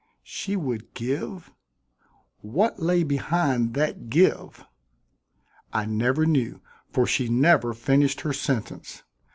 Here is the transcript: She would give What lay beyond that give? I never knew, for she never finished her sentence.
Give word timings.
She 0.23 0.55
would 0.55 0.95
give 0.95 1.51
What 2.39 2.79
lay 2.81 3.03
beyond 3.03 3.75
that 3.75 4.09
give? 4.09 4.65
I 5.71 5.85
never 5.85 6.25
knew, 6.25 6.59
for 6.91 7.05
she 7.05 7.29
never 7.29 7.75
finished 7.75 8.21
her 8.21 8.33
sentence. 8.33 9.03